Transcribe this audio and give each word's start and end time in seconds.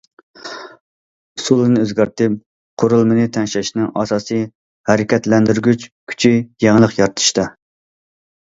ئۇسۇلنى 1.41 1.83
ئۆزگەرتىپ، 1.83 2.37
قۇرۇلمىنى 2.83 3.27
تەڭشەشنىڭ 3.37 3.91
ئاساسىي 4.03 4.43
ھەرىكەتلەندۈرگۈچ 4.93 5.87
كۈچى 6.15 6.33
يېڭىلىق 6.67 6.97
يارىتىشتا. 7.03 7.51